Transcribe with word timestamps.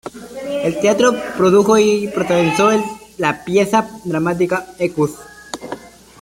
En 0.63 0.81
teatro 0.81 1.13
produjo 1.37 1.77
y 1.77 2.07
protagonizó 2.07 2.71
la 3.19 3.45
pieza 3.45 3.87
dramática 4.03 4.65
Equus. 4.79 5.11